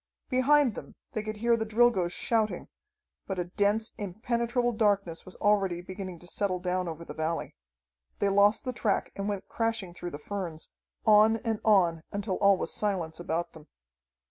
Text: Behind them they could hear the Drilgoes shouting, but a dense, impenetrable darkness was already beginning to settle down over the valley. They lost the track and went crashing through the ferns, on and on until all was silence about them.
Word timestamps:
Behind 0.29 0.73
them 0.73 0.95
they 1.11 1.21
could 1.21 1.35
hear 1.37 1.55
the 1.55 1.63
Drilgoes 1.63 2.11
shouting, 2.11 2.69
but 3.27 3.37
a 3.37 3.43
dense, 3.43 3.91
impenetrable 3.99 4.73
darkness 4.73 5.27
was 5.27 5.35
already 5.35 5.79
beginning 5.79 6.17
to 6.17 6.25
settle 6.25 6.57
down 6.59 6.87
over 6.87 7.05
the 7.05 7.13
valley. 7.13 7.53
They 8.17 8.29
lost 8.29 8.65
the 8.65 8.73
track 8.73 9.11
and 9.15 9.29
went 9.29 9.47
crashing 9.47 9.93
through 9.93 10.09
the 10.09 10.17
ferns, 10.17 10.69
on 11.05 11.37
and 11.45 11.59
on 11.63 12.01
until 12.11 12.37
all 12.37 12.57
was 12.57 12.73
silence 12.73 13.19
about 13.19 13.53
them. 13.53 13.67